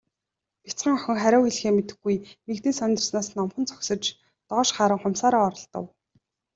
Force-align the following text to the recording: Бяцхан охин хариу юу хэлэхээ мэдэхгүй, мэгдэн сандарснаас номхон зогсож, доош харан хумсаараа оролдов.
Бяцхан 0.63 0.93
охин 0.97 1.17
хариу 1.23 1.39
юу 1.41 1.45
хэлэхээ 1.45 1.71
мэдэхгүй, 1.75 2.15
мэгдэн 2.47 2.77
сандарснаас 2.79 3.27
номхон 3.37 3.65
зогсож, 3.69 4.03
доош 4.47 4.69
харан 4.77 4.99
хумсаараа 5.01 5.45
оролдов. 5.49 5.85